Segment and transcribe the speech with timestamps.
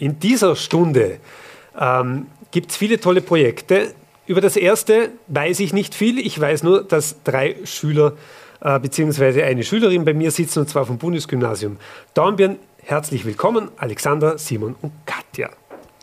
[0.00, 1.18] in dieser Stunde
[1.78, 3.94] ähm, gibt es viele tolle Projekte.
[4.26, 6.18] Über das erste weiß ich nicht viel.
[6.18, 8.14] Ich weiß nur, dass drei Schüler
[8.60, 9.42] äh, bzw.
[9.42, 11.76] eine Schülerin bei mir sitzen, und zwar vom Bundesgymnasium
[12.14, 12.56] Dornbirn.
[12.82, 15.50] Herzlich willkommen, Alexander, Simon und Katja.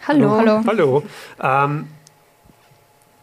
[0.07, 0.29] Hallo.
[0.29, 0.61] Hallo.
[0.65, 1.03] Hallo.
[1.41, 1.87] Ähm,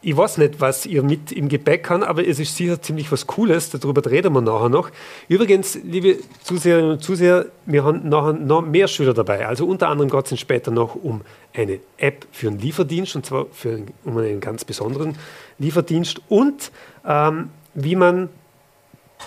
[0.04, 3.26] ich weiß nicht, was ihr mit im Gepäck habt, aber es ist sicher ziemlich was
[3.26, 3.70] Cooles.
[3.70, 4.90] Darüber reden wir nachher noch.
[5.28, 9.46] Übrigens, liebe Zuseherinnen und Zuseher, wir haben nachher noch mehr Schüler dabei.
[9.46, 11.22] Also unter anderem geht es später noch um
[11.54, 15.16] eine App für einen Lieferdienst, und zwar für einen, um einen ganz besonderen
[15.58, 16.70] Lieferdienst und
[17.06, 18.28] ähm, wie man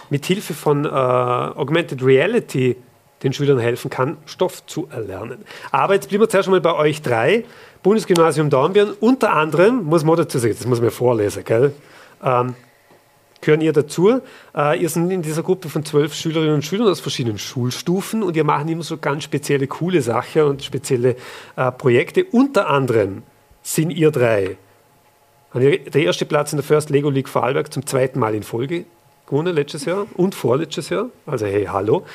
[0.10, 2.76] mit Hilfe von äh, Augmented Reality
[3.24, 5.40] den Schülern helfen kann, Stoff zu erlernen.
[5.72, 7.46] Aber jetzt bleiben wir zuerst mal bei euch drei.
[7.84, 11.74] Bundesgymnasium Dornbirn, unter anderem, muss man dazu sagen, das muss man vorlesen, gell?
[12.24, 12.56] Ähm,
[13.42, 14.22] gehören ihr dazu.
[14.56, 18.36] Äh, ihr seid in dieser Gruppe von zwölf Schülerinnen und Schülern aus verschiedenen Schulstufen und
[18.36, 21.16] ihr macht immer so ganz spezielle, coole Sachen und spezielle
[21.56, 22.26] äh, Projekte.
[22.26, 23.24] Unter anderem
[23.62, 24.58] sind ihr drei
[25.54, 28.86] der erste Platz in der First Lego League Vorarlberg zum zweiten Mal in Folge
[29.28, 31.10] gewonnen letztes Jahr und vorletztes Jahr.
[31.26, 32.06] Also hey, hallo.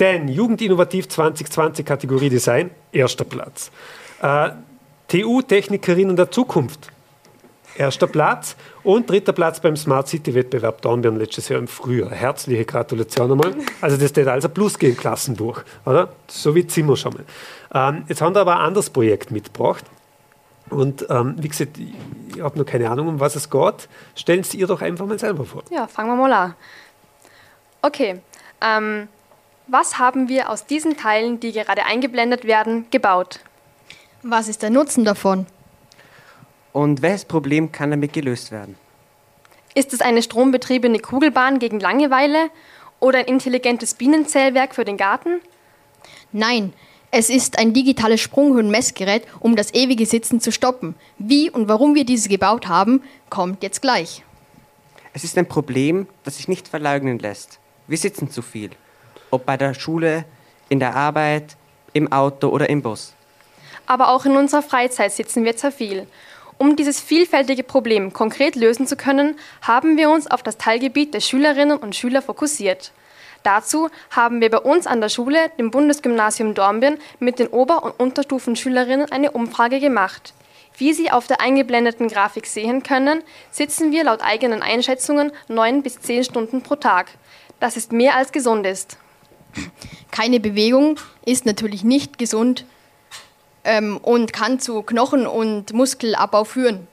[0.00, 3.70] Denn Jugendinnovativ 2020 Kategorie Design, erster Platz.
[4.20, 4.50] Äh,
[5.08, 6.90] TU-Technikerinnen der Zukunft,
[7.76, 8.56] erster Platz.
[8.82, 12.10] Und dritter Platz beim Smart City Wettbewerb Dornbirn letztes Jahr im Frühjahr.
[12.10, 13.54] Herzliche Gratulation einmal.
[13.80, 16.08] Also das steht also Plus gehen Klassen durch, oder?
[16.26, 17.24] So wie Zimmer schon mal.
[17.94, 19.84] Ähm, jetzt haben wir aber ein anderes Projekt mitgebracht.
[20.72, 23.88] Und ähm, wie gesagt, ich habe noch keine Ahnung, um was es geht.
[24.14, 25.62] Stellen Sie ihr doch einfach mal selber vor.
[25.70, 26.54] Ja, fangen wir mal an.
[27.82, 28.20] Okay,
[28.60, 29.08] ähm,
[29.66, 33.40] was haben wir aus diesen Teilen, die gerade eingeblendet werden, gebaut?
[34.22, 35.46] Was ist der Nutzen davon?
[36.72, 38.76] Und welches Problem kann damit gelöst werden?
[39.74, 42.50] Ist es eine strombetriebene Kugelbahn gegen Langeweile
[43.00, 45.40] oder ein intelligentes Bienenzählwerk für den Garten?
[46.32, 46.72] Nein,
[47.14, 50.94] es ist ein digitales Sprunghöhenmessgerät, um das ewige Sitzen zu stoppen.
[51.18, 54.24] Wie und warum wir dieses gebaut haben, kommt jetzt gleich.
[55.12, 57.58] Es ist ein Problem, das sich nicht verleugnen lässt.
[57.86, 58.70] Wir sitzen zu viel.
[59.30, 60.24] Ob bei der Schule,
[60.70, 61.58] in der Arbeit,
[61.92, 63.12] im Auto oder im Bus.
[63.84, 66.06] Aber auch in unserer Freizeit sitzen wir zu viel.
[66.56, 71.20] Um dieses vielfältige Problem konkret lösen zu können, haben wir uns auf das Teilgebiet der
[71.20, 72.92] Schülerinnen und Schüler fokussiert.
[73.42, 77.98] Dazu haben wir bei uns an der Schule, dem Bundesgymnasium Dornbirn, mit den Ober- und
[77.98, 80.34] Unterstufenschülerinnen eine Umfrage gemacht.
[80.76, 86.00] Wie Sie auf der eingeblendeten Grafik sehen können, sitzen wir laut eigenen Einschätzungen neun bis
[86.00, 87.10] zehn Stunden pro Tag.
[87.60, 88.96] Das ist mehr als gesund ist.
[90.10, 92.64] Keine Bewegung ist natürlich nicht gesund
[93.64, 96.86] ähm, und kann zu Knochen- und Muskelabbau führen.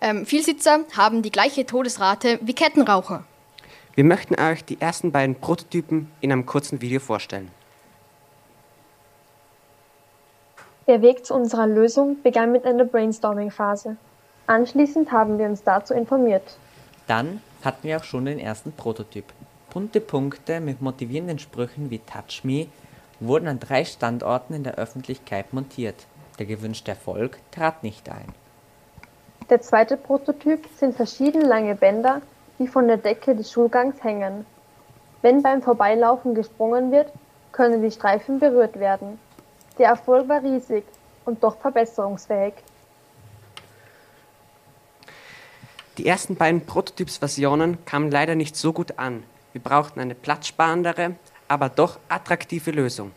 [0.00, 3.24] Ähm, Vielsitzer haben die gleiche Todesrate wie Kettenraucher.
[3.94, 7.50] Wir möchten euch die ersten beiden Prototypen in einem kurzen Video vorstellen.
[10.88, 13.96] Der Weg zu unserer Lösung begann mit einer Brainstorming-Phase.
[14.48, 16.58] Anschließend haben wir uns dazu informiert.
[17.06, 19.26] Dann hatten wir auch schon den ersten Prototyp.
[19.72, 22.66] Bunte Punkte mit motivierenden Sprüchen wie Touch Me
[23.20, 26.06] wurden an drei Standorten in der Öffentlichkeit montiert.
[26.40, 28.34] Der gewünschte Erfolg trat nicht ein.
[29.50, 32.22] Der zweite Prototyp sind verschiedene lange Bänder,
[32.64, 34.46] die von der Decke des Schulgangs hängen.
[35.20, 37.12] Wenn beim Vorbeilaufen gesprungen wird,
[37.52, 39.18] können die Streifen berührt werden.
[39.78, 40.84] Der Erfolg war riesig
[41.26, 42.54] und doch verbesserungsfähig.
[45.98, 49.24] Die ersten beiden Prototypsversionen kamen leider nicht so gut an.
[49.52, 53.12] Wir brauchten eine platzsparendere, aber doch attraktive Lösung.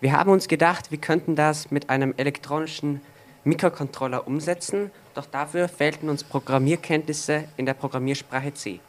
[0.00, 3.00] Wir haben uns gedacht, wir könnten das mit einem elektronischen
[3.44, 8.80] Mikrocontroller umsetzen, doch dafür fehlten uns Programmierkenntnisse in der Programmiersprache C.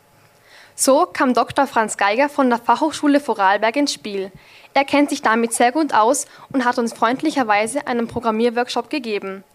[0.75, 1.67] So kam Dr.
[1.67, 4.31] Franz Geiger von der Fachhochschule Vorarlberg ins Spiel.
[4.73, 9.45] Er kennt sich damit sehr gut aus und hat uns freundlicherweise einen Programmierworkshop gegeben.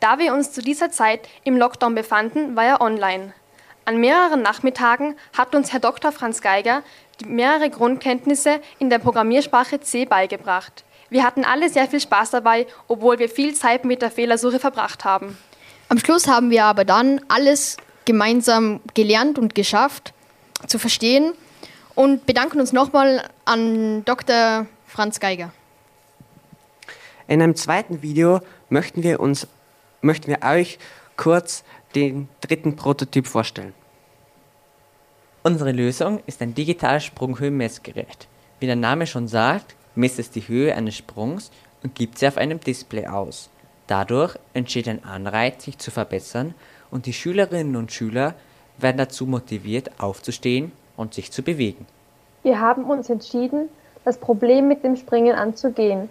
[0.00, 3.32] Da wir uns zu dieser Zeit im Lockdown befanden, war er online.
[3.86, 6.12] An mehreren Nachmittagen hat uns Herr Dr.
[6.12, 6.82] Franz Geiger
[7.26, 10.84] mehrere Grundkenntnisse in der Programmiersprache C beigebracht.
[11.08, 15.04] Wir hatten alle sehr viel Spaß dabei, obwohl wir viel Zeit mit der Fehlersuche verbracht
[15.04, 15.38] haben.
[15.88, 20.14] Am Schluss haben wir aber dann alles gemeinsam gelernt und geschafft
[20.66, 21.32] zu verstehen
[21.94, 24.66] und bedanken uns nochmal an Dr.
[24.86, 25.52] Franz Geiger.
[27.28, 29.46] In einem zweiten Video möchten wir, uns,
[30.00, 30.78] möchten wir euch
[31.16, 31.62] kurz
[31.94, 33.72] den dritten Prototyp vorstellen.
[35.44, 38.26] Unsere Lösung ist ein digitales Sprunghöhenmessgerät.
[38.58, 41.52] Wie der Name schon sagt, misst es die Höhe eines Sprungs
[41.84, 43.50] und gibt sie auf einem Display aus.
[43.86, 46.54] Dadurch entsteht ein Anreiz, sich zu verbessern
[46.90, 48.34] und die Schülerinnen und Schüler
[48.78, 51.86] werden dazu motiviert, aufzustehen und sich zu bewegen.
[52.42, 53.68] Wir haben uns entschieden,
[54.04, 56.08] das Problem mit dem Springen anzugehen.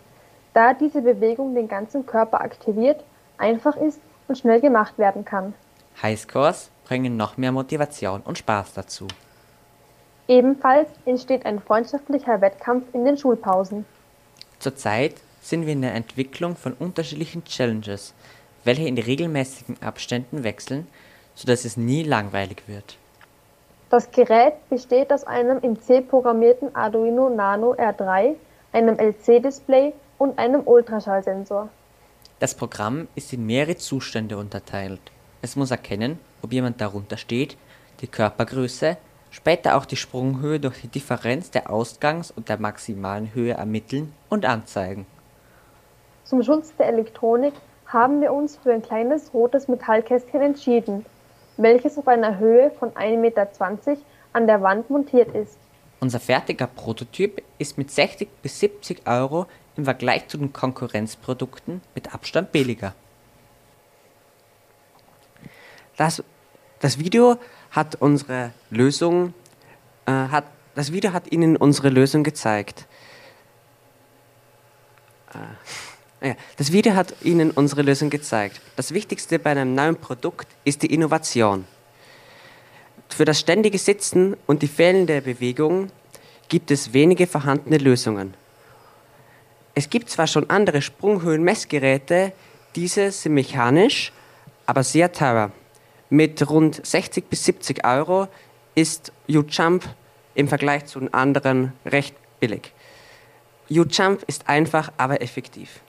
[0.53, 3.03] da diese Bewegung den ganzen Körper aktiviert,
[3.37, 3.99] einfach ist
[4.29, 5.53] und schnell gemacht werden kann.
[6.01, 9.07] Highscores bringen noch mehr Motivation und Spaß dazu.
[10.27, 13.85] Ebenfalls entsteht ein freundschaftlicher Wettkampf in den Schulpausen.
[14.59, 18.15] Zurzeit sind wir in der Entwicklung von unterschiedlichen Challenges,
[18.63, 20.87] welche in regelmäßigen Abständen wechseln,
[21.35, 22.97] sodass es nie langweilig wird.
[23.91, 28.33] Das Gerät besteht aus einem in C programmierten Arduino Nano R3,
[28.73, 31.69] einem LC-Display und einem Ultraschallsensor.
[32.39, 34.99] Das Programm ist in mehrere Zustände unterteilt.
[35.43, 37.55] Es muss erkennen, ob jemand darunter steht,
[38.01, 38.97] die Körpergröße,
[39.29, 44.45] später auch die Sprunghöhe durch die Differenz der Ausgangs- und der maximalen Höhe ermitteln und
[44.45, 45.05] anzeigen.
[46.25, 47.53] Zum Schutz der Elektronik
[47.85, 51.05] haben wir uns für ein kleines rotes Metallkästchen entschieden,
[51.55, 53.47] welches auf einer Höhe von 1,20 Meter
[54.33, 55.55] an der Wand montiert ist.
[55.99, 59.45] Unser fertiger Prototyp ist mit 60 bis 70 Euro
[59.77, 62.95] im Vergleich zu den Konkurrenzprodukten mit Abstand billiger.
[65.95, 66.23] Das,
[66.79, 67.37] das Video
[67.69, 69.35] hat unsere Lösung,
[70.07, 72.87] äh, hat, das Video hat Ihnen unsere Lösung gezeigt.
[75.31, 75.84] Äh,
[76.57, 78.61] das Video hat Ihnen unsere Lösung gezeigt.
[78.75, 81.65] Das Wichtigste bei einem neuen Produkt ist die Innovation.
[83.09, 85.91] Für das ständige Sitzen und die fehlende Bewegung
[86.49, 88.33] gibt es wenige vorhandene Lösungen.
[89.73, 92.33] Es gibt zwar schon andere Sprunghöhenmessgeräte,
[92.75, 94.11] diese sind mechanisch,
[94.65, 95.51] aber sehr teuer.
[96.09, 98.27] Mit rund 60 bis 70 Euro
[98.73, 99.87] ist U-Jump
[100.33, 102.73] im Vergleich zu den anderen recht billig.
[103.69, 105.81] U-Jump ist einfach, aber effektiv.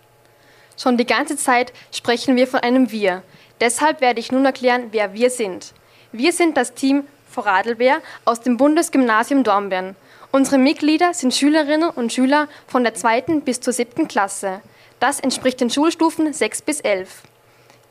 [0.77, 3.23] Schon die ganze Zeit sprechen wir von einem Wir.
[3.61, 5.73] Deshalb werde ich nun erklären, wer wir sind.
[6.13, 9.97] Wir sind das Team Vorarlberg aus dem Bundesgymnasium Dornbirn.
[10.33, 14.61] Unsere Mitglieder sind Schülerinnen und Schüler von der zweiten bis zur siebten Klasse.
[15.01, 17.23] Das entspricht den Schulstufen 6 bis 11.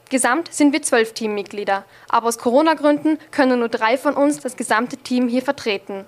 [0.09, 4.97] Gesamt sind wir zwölf Teammitglieder, aber aus Corona-Gründen können nur drei von uns das gesamte
[4.97, 6.05] Team hier vertreten.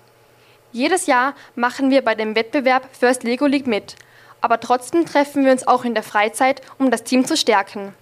[0.71, 3.95] Jedes Jahr machen wir bei dem Wettbewerb First Lego League mit,
[4.41, 7.93] aber trotzdem treffen wir uns auch in der Freizeit, um das Team zu stärken.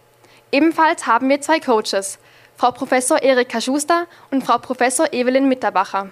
[0.52, 2.20] Ebenfalls haben wir zwei Coaches,
[2.58, 6.10] Frau Professor Erika Schuster und Frau Professor Evelyn Mitterbacher.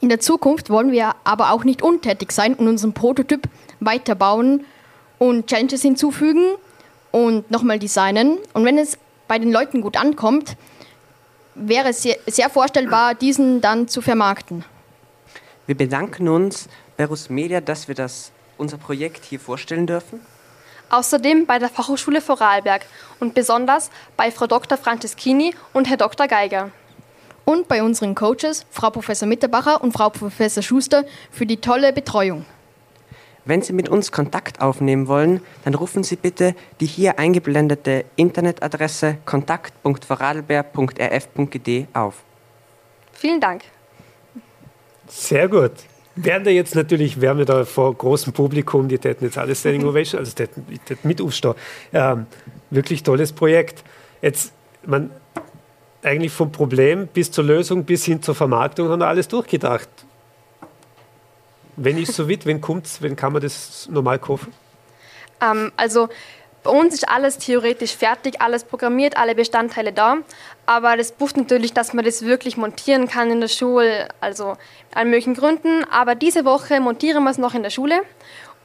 [0.00, 3.48] In der Zukunft wollen wir aber auch nicht untätig sein und unseren Prototyp
[3.80, 4.64] weiterbauen
[5.18, 6.54] und Challenges hinzufügen
[7.10, 8.38] und nochmal designen.
[8.52, 10.56] Und wenn es bei den Leuten gut ankommt,
[11.54, 14.64] wäre es sehr, sehr vorstellbar, diesen dann zu vermarkten.
[15.66, 20.20] Wir bedanken uns bei Rus Media, dass wir das, unser Projekt hier vorstellen dürfen.
[20.90, 22.84] Außerdem bei der Fachhochschule Vorarlberg
[23.20, 24.78] und besonders bei Frau Dr.
[24.78, 26.28] Franceschini und Herr Dr.
[26.28, 26.70] Geiger.
[27.44, 32.44] Und bei unseren Coaches, Frau Professor Mitterbacher und Frau Professor Schuster, für die tolle Betreuung.
[33.44, 39.16] Wenn Sie mit uns Kontakt aufnehmen wollen, dann rufen Sie bitte die hier eingeblendete Internetadresse
[39.24, 42.16] kontakt.vorarlberg.rf.gd auf.
[43.12, 43.62] Vielen Dank.
[45.08, 45.72] Sehr gut.
[46.20, 49.86] Wären da jetzt natürlich, wären wir da vor großem Publikum, die täten jetzt alles Standing
[49.86, 51.54] Ovation, also täten, täten mit aufstehen.
[51.92, 52.26] Ähm,
[52.70, 53.84] wirklich tolles Projekt.
[54.20, 54.52] Jetzt,
[54.84, 55.10] man,
[56.02, 59.88] eigentlich vom Problem bis zur Lösung bis hin zur Vermarktung haben wir alles durchgedacht.
[61.76, 64.52] Wenn ist so weit, wenn kommt's, wenn kann man das normal kaufen?
[65.40, 66.08] Ähm, also
[66.68, 70.18] bei uns ist alles theoretisch fertig, alles programmiert, alle Bestandteile da.
[70.66, 74.58] Aber das braucht natürlich, dass man das wirklich montieren kann in der Schule, also
[74.94, 75.84] an möglichen Gründen.
[75.90, 78.00] Aber diese Woche montieren wir es noch in der Schule.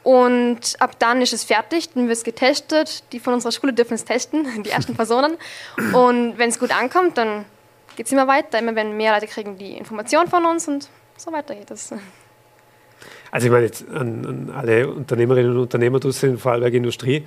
[0.02, 3.04] Und ab dann ist es fertig, dann wird es getestet.
[3.12, 5.38] Die von unserer Schule dürfen es testen, die ersten Personen.
[5.94, 7.46] Und wenn es gut ankommt, dann
[7.96, 8.58] geht es immer weiter.
[8.58, 11.94] Immer wenn mehr Leute kriegen die Information von uns und so weiter geht es.
[13.30, 17.26] Also ich meine jetzt an, an alle Unternehmerinnen und Unternehmer draußen in Vorarlberg Industrie,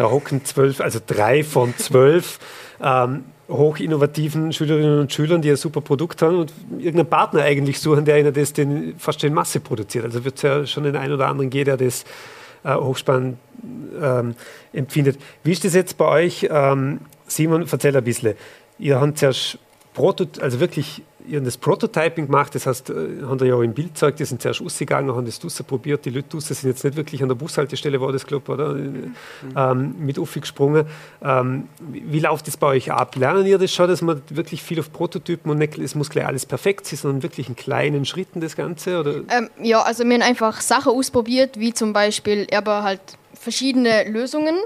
[0.00, 2.38] da hocken zwölf, also drei von zwölf
[2.82, 8.06] ähm, hochinnovativen Schülerinnen und Schülern, die ein super Produkt haben und irgendeinen Partner eigentlich suchen,
[8.06, 10.04] der ihnen das den, fast in Masse produziert.
[10.06, 12.04] Also wird es ja schon den einen oder anderen geben, der das
[12.64, 13.36] äh, hochspannend
[14.00, 14.34] ähm,
[14.72, 15.18] empfindet.
[15.44, 16.48] Wie ist das jetzt bei euch?
[16.50, 18.34] Ähm, Simon, erzähl ein bisschen.
[18.78, 19.58] Ihr habt zuerst
[19.92, 23.74] Protot also wirklich ihr das Prototyping gemacht, das heißt, äh, haben wir ja auch im
[23.74, 26.84] Bild gezeigt, die sind zuerst rausgegangen, haben das draussen probiert, die Leute draussen sind jetzt
[26.84, 28.74] nicht wirklich an der Bushaltestelle, war das, glaube ich, oder?
[28.74, 29.14] Mhm.
[29.56, 30.86] Ähm, mit aufgesprungen.
[31.22, 33.16] Ähm, wie, wie läuft das bei euch ab?
[33.16, 36.26] Lernen ihr das schon, dass man wirklich viel auf Prototypen und nicht, es muss gleich
[36.26, 39.00] alles perfekt sein, sondern wirklich in kleinen Schritten das Ganze?
[39.00, 39.16] Oder?
[39.28, 43.00] Ähm, ja, also wir haben einfach Sachen ausprobiert, wie zum Beispiel aber halt
[43.34, 44.56] verschiedene Lösungen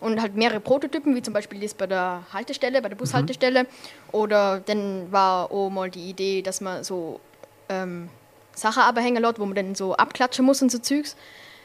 [0.00, 3.64] und halt mehrere Prototypen, wie zum Beispiel das bei der Haltestelle, bei der Bushaltestelle.
[3.64, 3.68] Mhm.
[4.12, 7.20] Oder dann war auch mal die Idee, dass man so
[7.68, 8.08] ähm,
[8.54, 11.16] Sachen abhängen lässt, wo man dann so abklatschen muss und so Zeugs.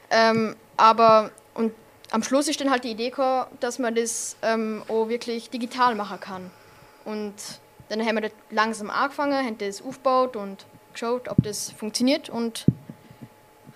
[0.09, 1.73] Ähm, aber und
[2.11, 5.95] am Schluss ist dann halt die Idee gekommen, dass man das ähm, auch wirklich digital
[5.95, 6.51] machen kann.
[7.05, 7.33] Und
[7.89, 12.65] dann haben wir das langsam angefangen, haben das aufgebaut und geschaut, ob das funktioniert und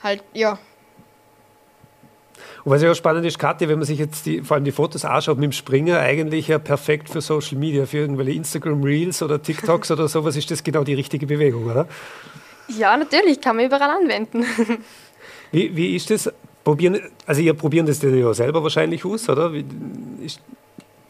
[0.03, 0.59] halt, ja.
[2.63, 4.71] Und was ja auch spannend ist, Katja, wenn man sich jetzt die, vor allem die
[4.71, 9.21] Fotos anschaut mit dem Springer, eigentlich ja perfekt für Social Media, für irgendwelche Instagram Reels
[9.21, 11.87] oder TikToks oder sowas, ist das genau die richtige Bewegung, oder?
[12.67, 14.45] Ja, natürlich, kann man überall anwenden.
[15.51, 16.31] Wie, wie ist das?
[16.63, 19.53] Probieren, also ihr probieren das ja selber wahrscheinlich aus, oder?
[19.53, 19.63] Wie,
[20.25, 20.41] ist,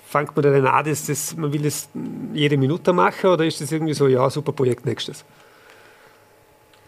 [0.05, 1.89] fängt man dann an, dass das, man will das
[2.33, 5.25] jede Minute machen oder ist das irgendwie so, ja, super Projekt nächstes?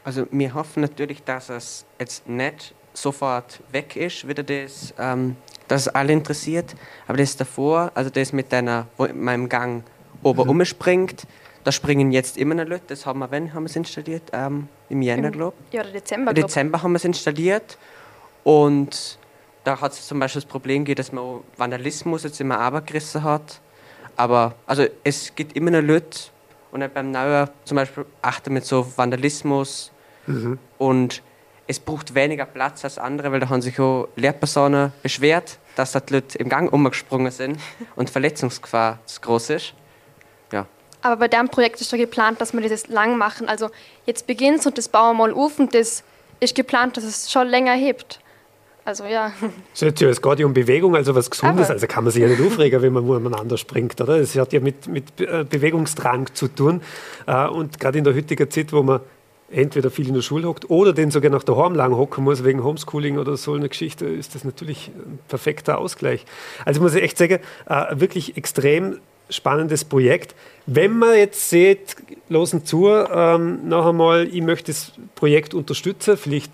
[0.08, 5.36] Also wir hoffen natürlich, dass es jetzt nicht sofort weg ist, wieder das, ähm,
[5.68, 6.76] dass es alle interessiert.
[7.08, 9.84] Aber das davor, also das mit deiner, wo meinem Gang
[10.24, 10.50] oben mhm.
[10.62, 11.28] umspringt,
[11.66, 12.86] da springen jetzt immer noch Leute.
[12.88, 14.24] Das haben wir, wann haben wir es installiert?
[14.32, 15.74] Ähm, Im Jänner, glaube ich.
[15.74, 16.32] Ja, Dezember.
[16.32, 17.78] Im Dezember haben wir es installiert.
[18.46, 19.20] Und
[19.66, 23.60] da hat es zum Beispiel das Problem gegeben, dass man Vandalismus jetzt immer abgerissen hat.
[24.16, 26.18] Aber also es gibt immer noch Leute
[26.72, 29.92] und beim Neuen zum Beispiel achten mit so Vandalismus
[30.28, 30.60] mhm.
[30.78, 31.22] und
[31.68, 36.14] es braucht weniger Platz als andere, weil da haben sich auch Lehrpersonen beschwert, dass die
[36.14, 37.60] Leute im Gang umgesprungen sind
[37.96, 39.74] und Verletzungsgefahr zu groß ist.
[40.52, 40.66] Ja.
[41.02, 43.50] Aber bei dem Projekt ist doch geplant, dass wir das lang machen.
[43.50, 43.70] Also
[44.06, 46.04] jetzt beginnt es und das bauen wir mal auf und das
[46.40, 48.20] ist geplant, dass es schon länger hebt.
[48.86, 49.34] Also ja.
[49.74, 51.66] Es geht ja um Bewegung, also was Gesundes.
[51.66, 51.74] Aber.
[51.74, 54.18] Also kann man sich ja nicht aufregen, wenn man umeinander springt, oder?
[54.20, 56.82] Das hat ja mit, mit äh, Bewegungsdrang zu tun.
[57.26, 59.02] Äh, und gerade in der heutigen Zeit, wo man
[59.50, 62.64] entweder viel in der Schule hockt oder den sogar nach daheim lang hocken muss wegen
[62.64, 66.26] Homeschooling oder so eine Geschichte, ist das natürlich ein perfekter Ausgleich.
[66.66, 69.00] Also muss ich echt sagen, äh, wirklich extrem
[69.30, 70.36] spannendes Projekt.
[70.66, 71.96] Wenn man jetzt sieht,
[72.30, 76.52] losen zu, ähm, noch einmal, ich möchte das Projekt unterstützen, vielleicht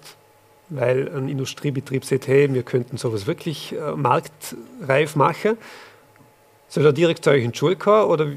[0.70, 5.58] weil ein Industriebetrieb sagt, hey, wir könnten sowas wirklich äh, marktreif machen.
[6.68, 8.32] Soll er direkt zu euch in die Schule kommen oder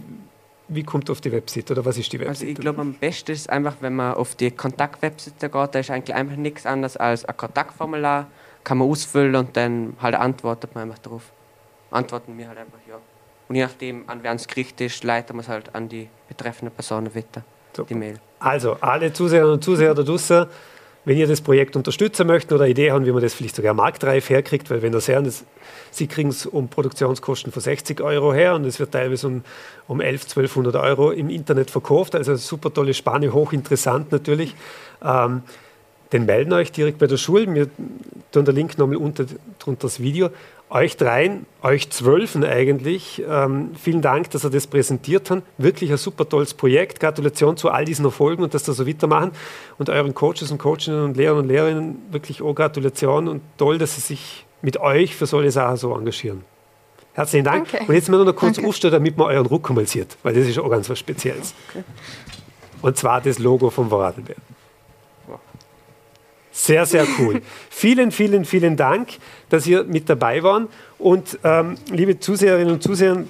[0.69, 2.29] wie kommt auf die Website oder was ist die Website?
[2.29, 5.91] Also ich glaube, am besten ist einfach, wenn man auf die Kontaktwebseite geht, da ist
[5.91, 8.27] eigentlich einfach nichts anderes als ein Kontaktformular,
[8.65, 11.23] kann man ausfüllen und dann halt antwortet man einfach darauf.
[11.91, 12.97] Antworten wir halt einfach ja.
[13.49, 16.71] Und je nachdem, an wer es gerichtet ist, leiten wir es halt an die betreffende
[16.71, 17.89] Person weiter, Super.
[17.89, 18.19] die Mail.
[18.41, 20.47] Also, alle Zuseherinnen und Zuseher da draußen,
[21.07, 24.29] wenn ihr das Projekt unterstützen möchtet oder Idee haben, wie man das vielleicht sogar marktreif
[24.29, 25.45] herkriegt, weil wenn das her, das,
[25.93, 29.45] Sie kriegen es um Produktionskosten von 60 Euro her und es wird teilweise um,
[29.87, 34.57] um 11, 1200 Euro im Internet verkauft, also super tolle Spanne, hochinteressant natürlich.
[35.03, 35.43] Ähm,
[36.13, 37.53] den melden euch direkt bei der Schule.
[37.55, 37.69] Wir
[38.33, 39.27] tun den Link nochmal unter
[39.59, 40.31] drunter das Video.
[40.69, 45.43] Euch dreien, euch zwölfen eigentlich, ähm, vielen Dank, dass ihr das präsentiert habt.
[45.59, 46.99] Wirklich ein super tolles Projekt.
[46.99, 49.31] Gratulation zu all diesen Erfolgen und dass ihr so weitermachen.
[49.79, 53.95] Und euren Coaches und Coachinnen und Lehrern und Lehrerinnen wirklich auch Gratulation und toll, dass
[53.95, 56.43] sie sich mit euch für solche Sachen so engagieren.
[57.13, 57.71] Herzlichen Dank.
[57.71, 57.87] Danke.
[57.87, 58.69] Und jetzt müssen wir noch kurz Danke.
[58.69, 61.55] aufstehen, damit man euren Ruck mal sieht, weil das ist auch ganz was Spezielles.
[61.71, 61.85] Okay.
[62.83, 64.37] Und zwar das Logo vom Vorarlberg.
[66.57, 67.43] Sehr, sehr cool.
[67.71, 69.09] vielen, vielen, vielen Dank,
[69.51, 70.69] dass ihr mit dabei waren.
[70.99, 73.25] Und ähm, liebe Zuseherinnen und Zuseher,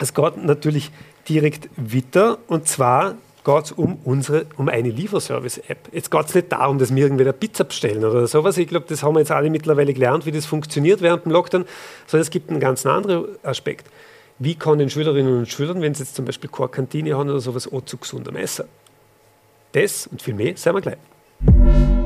[0.00, 0.90] es geht natürlich
[1.28, 2.38] direkt weiter.
[2.48, 5.90] Und zwar geht es um, um eine Lieferservice-App.
[5.92, 8.58] Jetzt geht es nicht darum, dass wir irgendwie eine Pizza bestellen oder sowas.
[8.58, 11.64] Ich glaube, das haben wir jetzt alle mittlerweile gelernt, wie das funktioniert während dem Lockdown.
[12.08, 13.86] Sondern es gibt einen ganz anderen Aspekt.
[14.40, 17.38] Wie kann den Schülerinnen und Schülern, wenn sie jetzt zum Beispiel keine Kantine haben oder
[17.38, 18.64] sowas, auch zu gesundem Essen?
[19.70, 21.97] Das und viel mehr sehen wir gleich.